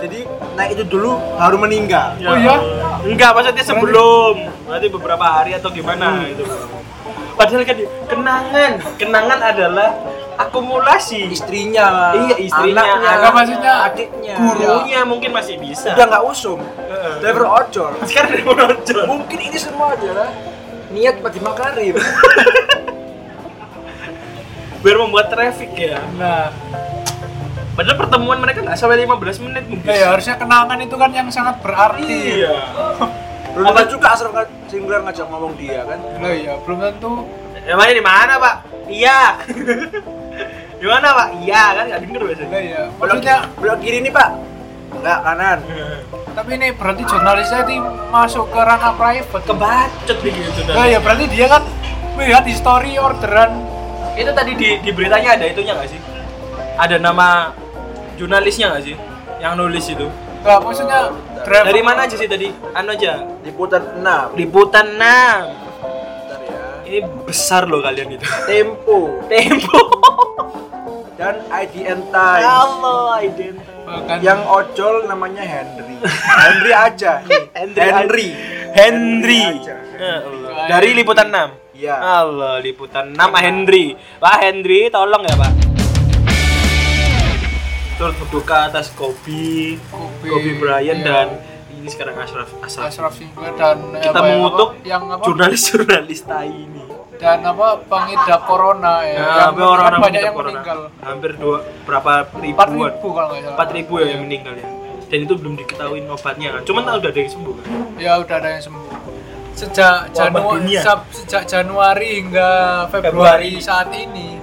[0.00, 0.18] jadi
[0.54, 2.56] naik itu dulu baru meninggal Oh iya?
[3.04, 4.48] Enggak, maksudnya sebelum.
[4.64, 6.40] Nanti beberapa hari atau gimana gitu.
[7.34, 9.90] Padahal kan kenangan, kenangan adalah
[10.36, 11.28] akumulasi.
[11.28, 15.92] istrinya Iya, istrinya, anaknya Enggak maksudnya adiknya Gurunya mungkin masih bisa.
[15.92, 17.14] udah nggak usum Heeh.
[17.20, 19.04] driver ojol Sekarang dia mau nonton.
[19.04, 20.28] mungkin ini semua adalah
[20.90, 21.94] niat bagi Makarim
[24.84, 25.98] Biar membuat traffic ya.
[26.14, 26.52] nah
[27.74, 29.82] Padahal pertemuan mereka nggak sampai 15 menit mungkin.
[29.82, 32.06] ya, ya, harusnya kenangan itu kan yang sangat berarti
[32.38, 32.54] Iya.
[33.54, 37.12] belum tentu juga nga- Sinclair ngajak ngomong dia kan Lah ya belum tentu
[37.64, 38.54] Emangnya di mana, Pak?
[38.86, 39.20] Iya.
[40.80, 41.28] di mana, Pak?
[41.40, 42.58] Iya kan nggak denger biasanya.
[42.60, 44.28] ya belok, maksudnya belok kiri nih pak
[44.94, 45.58] enggak kanan
[46.36, 47.76] tapi ini berarti jurnalisnya ini
[48.08, 50.60] masuk ke ranah private Kebacot nih gitu.
[50.68, 51.62] Lah ya berarti dia kan
[52.14, 53.50] melihat history orderan
[54.14, 56.00] Itu tadi di, di beritanya ada itunya nggak sih?
[56.74, 57.50] Ada nama
[58.14, 58.96] jurnalisnya nggak sih?
[59.42, 60.06] Yang nulis itu.
[60.44, 61.08] Lah maksudnya
[61.42, 62.52] driver Dari mana aja sih tadi?
[62.72, 63.24] Anu aja.
[63.42, 65.00] liputan 6 Liputan 6.
[65.00, 68.24] Bentar ya Ini besar loh kalian itu.
[68.44, 69.80] Tempo Tempo.
[71.18, 73.86] dan IDN Times Allah, identitas.
[73.86, 75.94] bahkan yang ojol namanya Henry
[76.42, 77.22] Henry aja
[77.54, 77.78] Henry.
[77.86, 78.28] Henry
[78.74, 79.42] Henry.
[79.62, 79.74] aja.
[79.94, 80.66] Ya Allah.
[80.68, 81.63] Dari liputan 6.
[81.74, 81.94] Iya.
[81.98, 83.86] Allah, liputan 6 Pak Henry.
[84.16, 85.52] Pak Henry, tolong ya, Pak.
[87.94, 91.06] Turut berduka atas Kobe, Kobe, Kobe Bryant iya.
[91.06, 91.26] dan
[91.72, 92.90] ini sekarang Ashraf Ashraf.
[92.90, 96.82] Ashraf Sinclair dan Kita apa ya, mengutuk apa, yang apa jurnalis-jurnalis tai ini.
[97.14, 100.50] dan apa pengidap corona ya, Ya, yang tapi orang-orang banyak yang corona.
[100.50, 102.90] meninggal Hampir dua berapa empat ribuan?
[102.90, 104.66] ribu kalau nggak salah Empat ribu ya yang meninggal ya.
[105.04, 106.62] Dan itu belum diketahui obatnya kan.
[106.64, 107.66] Cuman udah ada yang sembuh kan.
[107.96, 108.82] ya udah ada yang sembuh
[109.54, 110.74] sejak Wabah Januari
[111.14, 112.50] sejak Januari hingga
[112.90, 113.62] Februari, Februari.
[113.62, 114.38] saat ini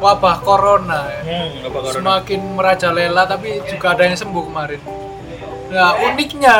[0.00, 1.22] wabah corona ya.
[1.22, 4.80] Hmm, apa semakin merajalela tapi juga ada yang sembuh kemarin.
[5.70, 6.58] Nah uniknya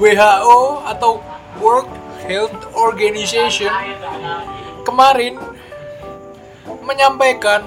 [0.00, 1.20] WHO atau
[1.60, 1.92] World
[2.24, 3.70] Health Organization
[4.82, 5.36] kemarin
[6.80, 7.62] menyampaikan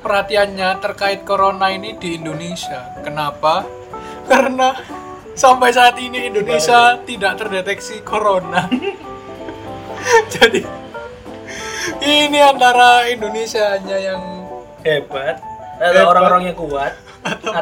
[0.00, 2.94] perhatiannya terkait corona ini di Indonesia.
[3.02, 3.66] Kenapa?
[4.30, 4.74] Karena
[5.32, 8.68] sampai saat ini Indonesia tidak terdeteksi corona.
[10.34, 10.62] Jadi
[12.02, 14.22] ini antara Indonesia hanya yang
[14.82, 15.38] hebat
[15.78, 16.10] atau Hebat.
[16.10, 16.92] orang-orangnya kuat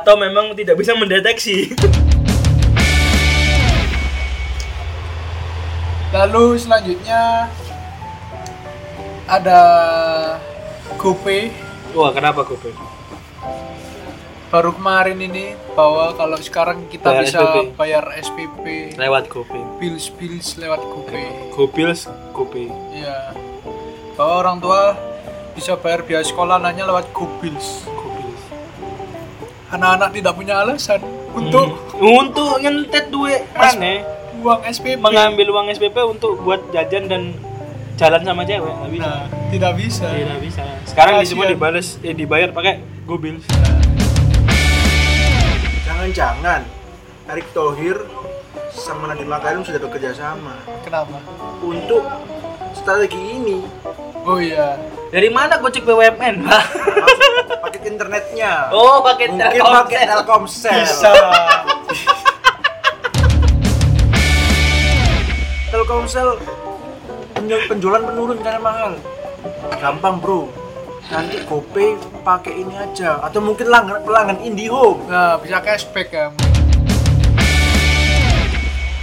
[0.00, 1.68] atau memang tidak bisa mendeteksi
[6.11, 7.46] Lalu selanjutnya
[9.30, 9.61] ada
[10.98, 11.54] GoPay
[11.94, 12.74] wah kenapa Kobe
[14.50, 17.56] baru kemarin ini bahwa kalau sekarang kita Bayar bisa SPP.
[17.76, 18.64] bayar SPP
[18.96, 21.26] lewat Kobe bills bills lewat GoPay.
[21.50, 23.30] Gopils Kobe Iya.
[24.12, 24.98] Bahwa orang tua
[25.52, 27.86] bisa bayar biaya sekolah anaknya lewat GoBills.
[27.86, 28.42] Gopils
[29.70, 30.98] Anak-anak tidak punya alasan
[31.30, 34.02] untuk untuk nyentet duit mana
[34.36, 34.98] uang SPP.
[34.98, 37.22] mengambil uang SPP untuk buat jajan dan
[37.94, 40.06] jalan sama cewek nggak bisa Nah, tidak bisa.
[40.10, 41.54] tidak bisa sekarang di semua Kasian.
[41.54, 43.44] dibales eh, dibayar pakai Gopils
[46.00, 46.64] jangan-jangan
[47.28, 47.92] Erick Thohir
[48.72, 50.56] sama Nadiem Makarim sudah bekerja sama.
[50.80, 51.20] Kenapa?
[51.60, 52.08] untuk
[52.72, 53.60] strategi ini.
[54.24, 54.80] Oh iya.
[55.12, 56.64] dari mana gocek BUMN pak
[57.68, 58.72] paket internetnya.
[58.72, 60.72] Oh pakai mungkin pakai Telkomsel.
[60.72, 61.12] Bisa.
[65.68, 66.28] Telkomsel
[67.36, 68.92] penju- penjualan menurun karena mahal.
[69.76, 70.48] Gampang bro
[71.10, 71.88] nanti GoPay
[72.22, 76.26] pakai ini aja atau mungkin langgan pelanggan IndiHome Nah, bisa cashback ya.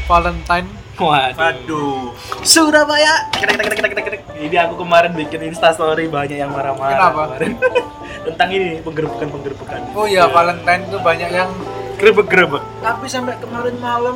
[0.08, 0.68] Valentine.
[0.98, 1.36] Waduh.
[1.38, 2.00] Aduh.
[2.42, 3.28] Surabaya.
[3.30, 4.22] Kedek, kedek, kedek, kedek, kedek.
[4.34, 7.22] Ini aku kemarin bikin Insta story banyak yang marah-marah Kenapa?
[7.30, 7.52] kemarin.
[8.26, 9.94] Tentang ini penggerbekan-penggerbekan.
[9.94, 11.52] Oh iya, Valentine itu banyak yang
[11.98, 12.62] Grebek-grebek.
[12.80, 14.16] Tapi sampai kemarin malam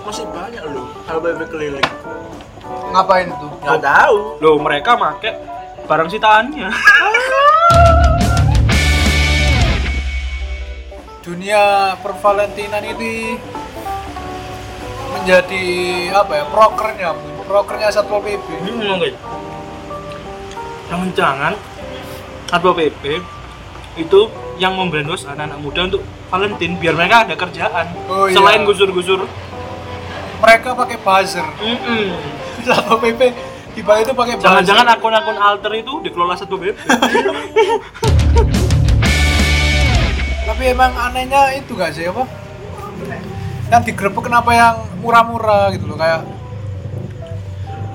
[0.00, 1.88] masih banyak loh HBB keliling.
[2.88, 3.52] ngapain tuh?
[3.60, 4.16] Nggak tahu.
[4.40, 5.36] Loh, mereka make
[5.84, 6.68] barang sitaannya.
[11.20, 11.62] Dunia
[12.00, 13.36] pervalentinan ini
[15.10, 15.64] menjadi
[16.14, 16.44] apa ya?
[16.48, 17.08] Prokernya,
[17.44, 18.46] prokernya Satpol PP.
[18.64, 19.14] Hmm, mungkin.
[20.88, 21.52] Jangan-jangan
[22.48, 23.04] Satpol PP
[23.98, 24.20] itu
[24.56, 28.34] yang membrandos anak-anak muda untuk Valentine biar mereka ada kerjaan Oh, iya.
[28.34, 29.28] selain gusur-gusur.
[30.38, 31.44] Mereka pakai buzzer.
[31.60, 32.14] Mm-mm.
[32.64, 33.20] Satpol PP
[33.78, 34.34] tiba itu pakai.
[34.42, 36.74] Jangan-jangan akun-akun alter itu dikelola Satpol PP.
[40.48, 42.26] Tapi emang anehnya itu gak sih apa?
[43.70, 46.26] Yang digrebek kenapa yang murah-murah gitu loh kayak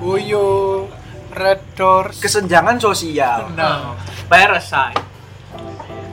[0.00, 0.88] Boyo,
[1.34, 2.16] Red Doors.
[2.22, 3.52] Kesenjangan sosial.
[3.52, 3.98] Nah,
[4.30, 5.02] Parasite.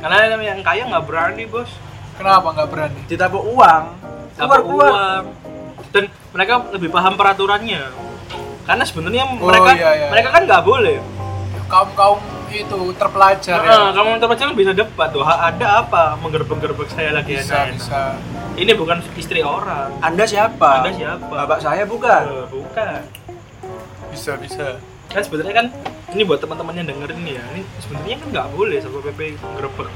[0.02, 1.70] Karena yang kaya nggak berani bos.
[2.18, 3.00] kenapa nggak berani?
[3.06, 3.84] Ditabuk uang.
[4.36, 4.62] Keluar.
[4.66, 5.24] uang.
[5.94, 8.11] Dan mereka lebih paham peraturannya.
[8.72, 10.08] Karena sebenarnya Oh, mereka iya, iya.
[10.08, 10.96] mereka kan nggak boleh.
[11.68, 13.68] Kaum kaum itu terpelajar ya.
[13.70, 15.24] Nah, kamu terpecah bisa debat tuh.
[15.24, 17.76] Ada apa menggerbek-gerbek saya lagi Bisa enak-enak?
[17.76, 18.02] bisa.
[18.56, 19.92] Ini bukan istri orang.
[20.00, 20.84] Anda siapa?
[20.84, 21.28] Anda siapa?
[21.28, 22.48] Bapak saya bukan.
[22.48, 23.00] Bukan.
[24.08, 24.80] Bisa bisa.
[25.08, 25.68] Kan sebenarnya kan
[26.10, 27.44] ini buat teman-teman yang dengerin ya.
[27.52, 29.90] Ini sebenarnya kan nggak boleh satpol pp gerbek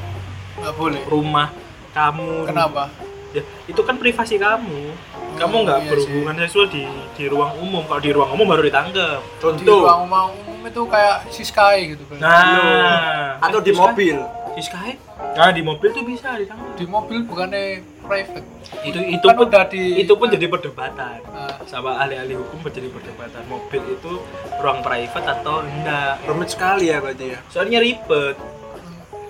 [0.57, 1.01] Nggak boleh.
[1.05, 1.47] rumah
[1.91, 2.43] kamu.
[2.45, 2.91] Kenapa?
[3.35, 4.95] Ya, itu kan privasi kamu.
[5.35, 7.83] Kamu Oh, nggak iya berhubungan seksual di di ruang umum.
[7.83, 9.19] Kalau di ruang umum baru ditangkap.
[9.19, 9.83] Di Contoh.
[9.83, 12.17] ruang umum umum itu kayak Siskai gitu kan.
[12.17, 14.15] Nah, Atau di mobil.
[14.55, 14.95] Siskai?
[15.35, 16.79] Nah, di mobil tuh bisa ditangkap.
[16.79, 18.47] Di mobil bukannya private.
[18.81, 21.19] Itu itu Kan pun di- itu pun jadi perdebatan.
[21.27, 23.43] Nah, Sama ahli-ahli hukum menjadi perdebatan.
[23.45, 24.11] Mobil itu
[24.55, 26.23] ruang private atau enggak.
[26.23, 27.39] Rumit sekali ya berarti ya.
[27.51, 28.39] Soalnya ribet.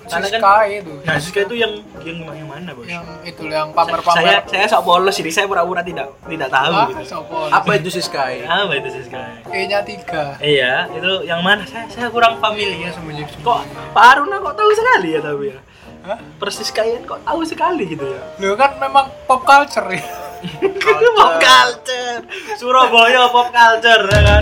[0.05, 0.93] Karena kan- Siskai itu.
[1.01, 2.85] Nah, Siskai itu yang yang yang mana, Bos?
[2.85, 4.45] yang itu yang saya pamer-pamer.
[4.45, 7.03] saya sok polos ini saya pura-pura tidak tidak tahu Ah, gitu.
[7.03, 7.47] sopol.
[7.47, 8.43] Apa itu sih Sky?
[8.43, 9.41] Apa itu Siskai?
[9.47, 10.37] E-nya tiga.
[10.37, 11.65] Iya, itu yang mana?
[11.65, 12.91] Saya saya kurang familiar.
[12.91, 13.59] Sembunyi Kok
[13.91, 15.59] Pak Aruna kok tahu sekali ya tapi ya?
[16.05, 16.17] Hah?
[16.37, 18.21] Persis kalian kok tahu sekali gitu ya?
[18.37, 20.05] Lu kan memang pop culture ya.
[21.17, 22.21] pop culture.
[22.55, 24.41] Surabaya pop culture ya kan.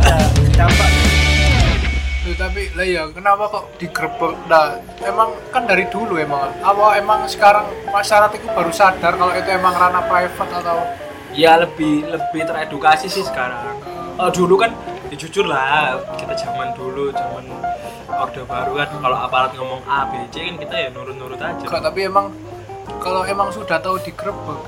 [0.54, 1.03] Campak.
[2.24, 4.34] Lu tapi lah ya kenapa kok digrebek?
[4.48, 6.56] Nah, emang kan dari dulu emang.
[6.64, 10.80] Apa emang sekarang masyarakat itu baru sadar kalau itu emang ranah private atau
[11.34, 13.74] Ya lebih lebih teredukasi sih sekarang.
[14.22, 14.70] Oh dulu kan
[15.10, 17.50] ya jujur lah kita zaman dulu zaman
[18.14, 21.66] orde baru kan kalau aparat ngomong A B C kan kita ya nurut-nurut aja.
[21.66, 22.30] tapi emang
[23.02, 24.62] kalau emang sudah tahu digrebek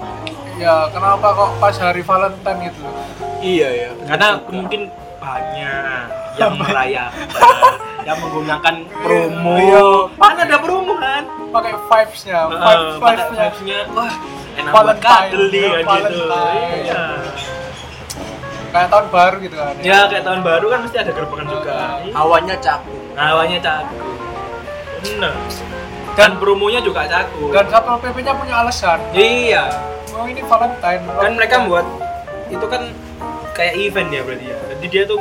[0.58, 2.98] ya kenapa kok pas hari Valentine gitu loh?
[3.46, 3.89] Iya ya.
[4.10, 4.89] Karena mungkin
[5.22, 7.28] banyak yang merayakan,
[8.08, 9.54] yang menggunakan promo.
[9.58, 9.86] Iya.
[10.19, 11.24] Mana ada promo kan?
[11.56, 13.43] pakai vibes-nya, vibes vibes-nya.
[13.48, 14.13] vibes-nya, wah
[14.60, 16.26] enak buat Valentine, kadel nih kan gitu.
[16.84, 17.04] Iya.
[18.76, 19.74] Kayak tahun baru gitu kan.
[19.80, 21.76] Ya kayak tahun baru kan mesti ada gerbekan juga.
[22.12, 23.00] Awalnya cakup.
[23.15, 24.04] Awalnya cakup.
[25.00, 25.34] Bener.
[26.15, 27.56] Dan promonya juga cakup.
[27.56, 29.00] Dan Satpol PP-nya punya alasan.
[29.15, 29.71] Iya.
[30.12, 31.04] Oh ini Valentine.
[31.08, 31.88] Kan mereka buat
[32.52, 32.84] itu kan
[33.56, 34.58] kayak event ya berarti ya.
[34.86, 35.17] Jadi dia tuh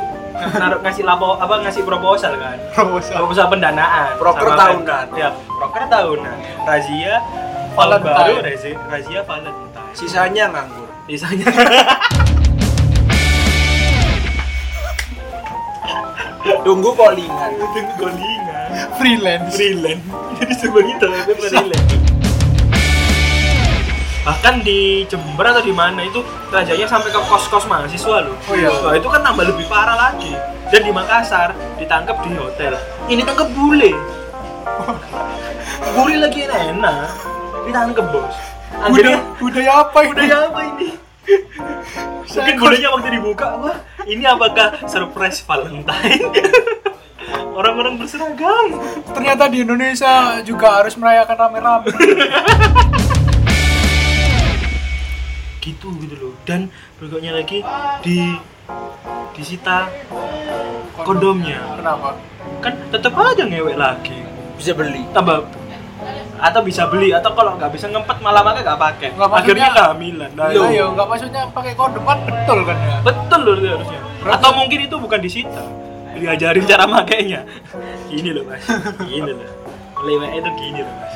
[0.61, 2.53] naruh ngasih lapo apa ngasih proposal kan.
[2.69, 3.17] proposal.
[3.17, 4.13] Proposal pendanaan.
[4.13, 5.05] Proker tahunan.
[5.17, 6.37] Ya, proker tahunan.
[6.69, 8.13] Razia tahun Valentine.
[8.13, 9.89] baru razia, razia Valentine.
[9.97, 10.85] Sisanya nganggur.
[11.09, 11.49] Sisanya
[16.61, 17.57] Tunggu callingan.
[17.57, 18.69] tunggu golingan.
[19.01, 19.49] Freelance.
[19.49, 20.05] Freelance.
[20.37, 21.07] Jadi sebagai itu
[21.41, 22.04] freelance.
[24.25, 28.33] Bahkan di Jember atau di mana itu rajanya sampai ke kos-kos mahasiswa loh.
[28.49, 28.73] Oh iya.
[28.73, 30.33] Wah, itu kan tambah lebih parah lagi.
[30.73, 32.73] Dan di Makassar ditangkap di hotel.
[33.05, 33.93] Ini tangkap bule.
[35.93, 37.13] bule lagi enak.
[37.69, 38.35] Ditangkap bos.
[38.81, 40.09] Akhirnya budaya apa ini?
[40.09, 40.89] budaya apa ini?
[42.35, 43.77] Mungkin budaya waktu dibuka, wah
[44.09, 46.33] ini apakah surprise Valentine?
[47.57, 48.81] Orang-orang berseragam.
[49.15, 51.89] Ternyata di Indonesia juga harus merayakan rame-rame.
[55.65, 56.33] Gitu gitu loh.
[56.45, 56.69] Dan
[57.01, 57.65] berikutnya lagi
[58.05, 58.37] di
[59.33, 59.89] disita
[61.01, 61.59] kondomnya.
[61.75, 62.09] Kenapa?
[62.61, 64.21] kan tetap aja ngewek lagi.
[64.55, 65.01] Bisa beli.
[65.11, 65.41] tambah.
[66.35, 69.09] Atau bisa beli atau kalau nggak bisa ngempet malah nggak pakai.
[69.17, 70.31] Nggak, maksudnya- akhirnya kehamilan.
[70.37, 72.95] Nah, Loh, ya enggak maksudnya pakai kondom kan betul kan ya?
[73.01, 73.99] betul loh itu harusnya.
[74.21, 75.63] Berarti- atau mungkin itu bukan disita
[76.15, 77.41] diajarin cara makainya.
[78.07, 78.63] Gini loh mas.
[79.09, 79.49] Gini loh.
[80.05, 81.13] Lewek itu gini loh mas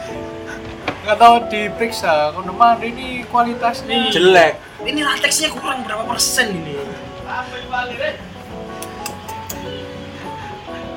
[0.99, 6.75] nggak tahu diperiksa kalau mana ini kualitasnya jelek Ini lateksnya kurang berapa persen ini?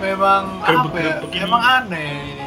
[0.02, 1.38] memang apa ya ini.
[1.38, 2.46] emang aneh ini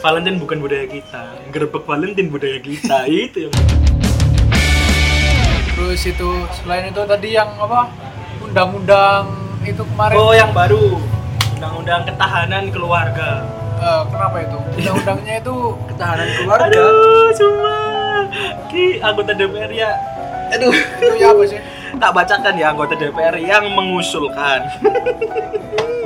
[0.00, 1.22] Valentine bukan budaya kita.
[1.52, 3.04] Gerbek Valentine budaya kita.
[3.10, 3.54] itu yang
[5.74, 7.90] terus itu selain itu tadi yang apa
[8.40, 9.28] undang-undang
[9.66, 10.96] itu kemarin Oh, yang baru.
[11.58, 13.44] Undang-undang ketahanan keluarga.
[13.84, 15.54] Eh, kenapa itu undang-undangnya itu
[15.92, 17.74] ketahanan keluarga Aduh, cuma
[18.72, 19.90] Ki anggota DPR ya.
[20.56, 21.60] Aduh, itu ya apa sih
[21.94, 24.66] tak bacakan ya anggota DPR yang mengusulkan.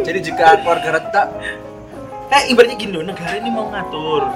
[0.07, 1.29] jadi jika keluarga retak
[2.29, 4.29] Eh, ibaratnya gini loh, negara ini mau ngatur.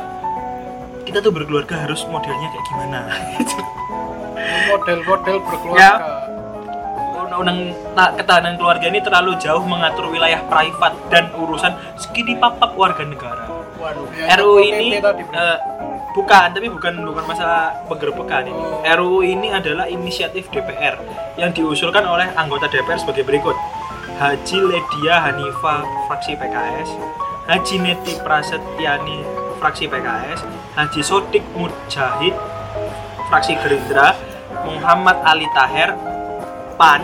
[1.05, 3.01] Kita tuh berkeluarga harus modelnya kayak gimana?
[4.73, 6.32] model-model berkeluarga Undang-undang
[7.97, 13.47] ta- ketahanan keluarga ini terlalu jauh mengatur wilayah privat dan urusan segini papap warga negara.
[13.83, 15.59] waduh ya, RUU itu ini eh,
[16.15, 18.63] bukan, tapi bukan bukan masalah penggerbekan ini.
[18.63, 18.79] Oh.
[18.85, 21.03] RUU ini adalah inisiatif DPR
[21.35, 23.59] yang diusulkan oleh anggota DPR sebagai berikut.
[24.23, 26.95] Haji Ledia Hanifa fraksi PKS,
[27.51, 29.19] Haji Neti Prasetyani
[29.59, 30.47] fraksi PKS,
[30.79, 32.35] Haji Sodik Mujahid
[33.33, 34.13] fraksi Gerindra,
[34.63, 35.97] Muhammad Ali Taher
[36.77, 37.01] PAN,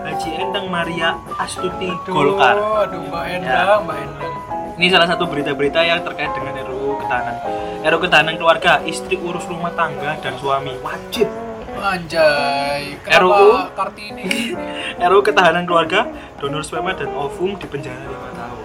[0.00, 2.56] Haji Endang Maria Astuti Aduh, Golkar.
[2.84, 4.34] aduh mbak Endang mbak Endang
[4.74, 7.36] Ini salah satu berita-berita yang terkait dengan RUU ketahanan.
[7.84, 11.28] RUU ketahanan keluarga, istri urus rumah tangga dan suami wajib.
[11.76, 13.48] anjay kenapa RUU?
[13.72, 14.24] kartini
[15.12, 16.08] RUU ketahanan keluarga,
[16.40, 18.59] donor sperma dan ovum di penjara 5 tahun.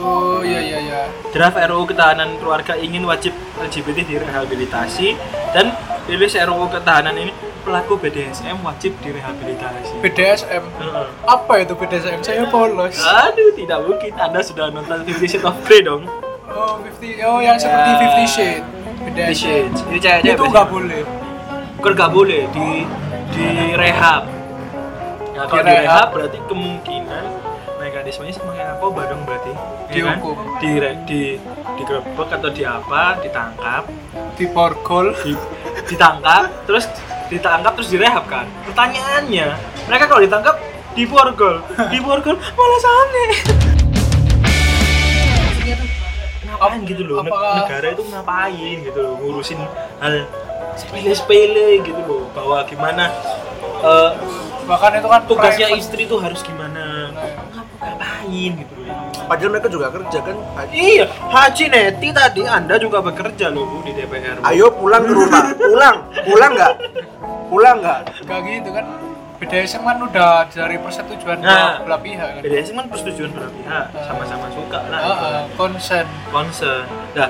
[0.00, 5.14] Terus ya ya ya Draft RUU ketahanan keluarga ingin wajib LGBT direhabilitasi
[5.52, 5.76] dan
[6.08, 10.00] rilis RUU ketahanan ini pelaku BDSM wajib direhabilitasi.
[10.00, 11.06] BDSM Heeh.
[11.22, 14.16] apa itu BDSM saya polos Aduh, tidak mungkin.
[14.16, 16.08] Anda sudah nonton Fifty Shades of Grey dong?
[16.48, 18.00] oh 50 oh yang seperti Ya.
[18.16, 18.64] 50 shade
[18.98, 19.80] Fifty BDSM Shades.
[19.84, 21.00] Ini cewek-cewek itu nggak boleh
[21.76, 22.68] bukan nggak boleh di
[23.30, 24.22] di rehab
[25.30, 27.24] nah kalau di rehab berarti kemungkinan
[28.10, 30.18] mekanismenya sama kayak narkoba dong berarti ya kan?
[30.18, 30.36] Dihukum.
[30.58, 30.70] di
[31.06, 31.22] di
[31.78, 33.84] digerebek atau di apa ditangkap.
[34.34, 35.32] Di borgol di,
[35.86, 36.90] ditangkap terus
[37.30, 38.50] ditangkap terus direhab kan?
[38.66, 39.46] Pertanyaannya
[39.86, 40.58] mereka kalau ditangkap
[40.98, 41.62] di borgol
[41.94, 42.78] di borgol malah
[45.46, 45.88] maksudnya tuh.
[46.50, 47.22] Ngapain gitu loh?
[47.22, 49.14] Apakah- negara itu ngapain gitu loh?
[49.22, 49.60] Ngurusin
[50.02, 50.26] hal
[50.74, 52.26] sepele-sepele gitu loh.
[52.34, 53.06] Bahwa gimana
[53.86, 54.10] eh,
[54.66, 56.79] bahkan itu kan tugasnya istri tuh harus gimana
[58.30, 58.94] ngapain gitu loh.
[59.26, 60.36] Padahal mereka juga kerja kan
[60.70, 64.46] iya Haji Neti tadi anda juga bekerja loh Bu, di DPR Bu.
[64.46, 65.42] ayo pulang ke rumah.
[65.60, 65.96] Pulang.
[66.24, 66.74] Pulang nggak?
[67.46, 68.00] Pulang nggak?
[68.26, 68.84] Gak gitu kan.
[69.40, 71.80] BDSM kan udah dari persetujuan Nah.
[71.80, 72.42] dua belah pihak kan.
[72.44, 73.84] BDSM kan persetujuan belah pihak.
[74.04, 76.06] Sama-sama suka lah Ah, ah, konsen.
[76.28, 77.28] Concern nah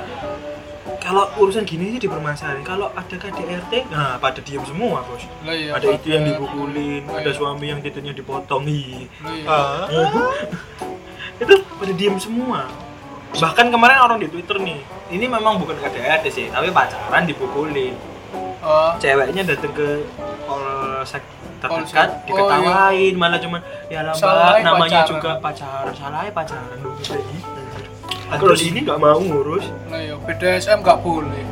[1.11, 5.27] kalau urusan gini sih dipermasalahin kalau ada KDRT nah pada diem semua bos.
[5.43, 7.35] Lah iya, ada itu yang dipukulin Oh, ada iya.
[7.35, 9.11] suami yang titiknya dipotong iya.
[9.51, 9.91] Ah.
[11.43, 12.71] itu pada diem semua.
[13.35, 14.79] Bahkan kemarin orang di Twitter nih
[15.11, 17.99] ini memang bukan KDRT sih tapi pacaran dipukulin.
[18.63, 20.07] Oh, ceweknya datang ke
[20.47, 21.27] polsek
[21.59, 25.11] terdekat Oh, diketawain malah cuman ya mbak namanya pacaran.
[25.11, 26.79] juga pacaran salah pacaran.
[26.79, 27.50] Dulu kayak gitu
[28.33, 31.43] kalau di ini nggak mau ngurus lah iya, BDSM gak boleh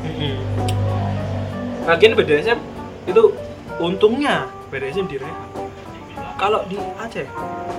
[1.84, 2.58] Lagian BDSM
[3.08, 3.32] itu
[3.80, 5.48] untungnya BDSM direhab.
[6.36, 7.24] Kalau di Aceh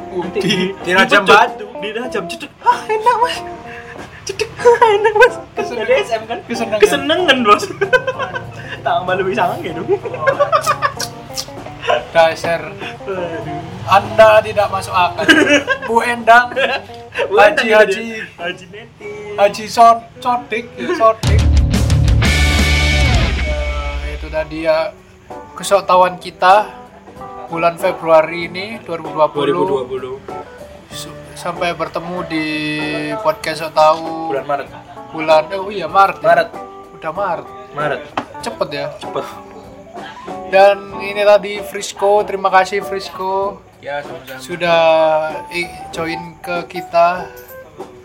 [0.10, 1.70] nanti Di- di Rajam Batu.
[1.78, 2.50] di Rajam cedek.
[2.60, 3.38] Ah, enak mas.
[4.26, 4.50] Cedek.
[4.66, 5.36] enak mas.
[5.54, 5.86] Kesenangan.
[5.86, 6.80] BDSM kan Kesenangan.
[6.82, 7.64] kesenangan bos.
[8.84, 9.88] Tambah lebih sange dong.
[12.10, 12.74] dasar
[13.86, 15.26] anda tidak masuk akal
[15.86, 16.54] Bu Endang
[17.30, 18.04] Haji Haji
[18.36, 19.12] Haji Neti.
[19.36, 21.42] Haji Sot Sodik ya Sodik
[24.00, 24.92] Ya, itu tadi ya
[25.54, 26.70] kesoktawan kita
[27.48, 30.22] bulan Februari ini 2020, 2020
[30.90, 32.46] Su- sampai bertemu di
[33.20, 34.68] podcast Sok Tahu bulan Maret.
[35.10, 36.28] bulan oh iya Maret ya?
[36.28, 36.50] Maret.
[36.94, 38.02] udah Maret Maret.
[38.40, 39.26] cepet ya Cepet.
[40.50, 43.62] Dan ini tadi Frisco terima kasih Frisco.
[43.80, 44.42] Ya sama-sama.
[44.44, 44.82] Sudah
[45.50, 47.30] i- join ke kita.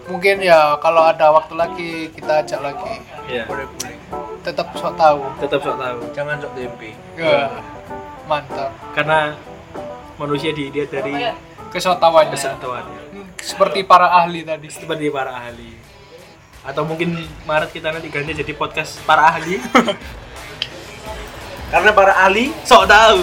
[0.06, 3.00] Mungkin ya kalau ada waktu lagi kita ajak lagi.
[3.26, 3.48] Iya.
[3.48, 3.96] boleh boleh.
[4.44, 5.24] Tetap sok tahu.
[5.40, 5.98] Tetap sok tahu.
[6.12, 6.92] jangan sok tempe.
[7.16, 7.48] Ya
[8.24, 8.70] mantap.
[8.92, 9.34] Karena
[10.14, 11.32] manusia dilihat dari
[11.72, 12.36] kesotawannya.
[12.36, 13.00] Kesatuannya.
[13.40, 14.68] seperti para ahli tadi.
[14.68, 15.72] Seperti para ahli.
[16.64, 17.12] Atau mungkin
[17.44, 19.60] Maret kita nanti ganti jadi podcast para ahli
[21.74, 23.18] karena para ahli sok tahu